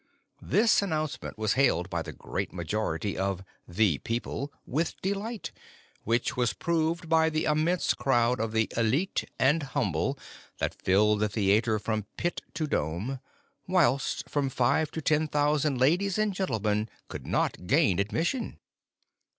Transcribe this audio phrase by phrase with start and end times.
[0.41, 3.43] This announcement was hailed by the great majority of"
[3.79, 5.51] the people" with delight;
[6.05, 10.17] which was proved by the immense crowd of the ^lite and humble
[10.59, 13.19] tliat filled the tlieatre from" pit to dome,"
[13.67, 18.57] whilst from five to ten thousand ladies and gentlemen could not gain admission.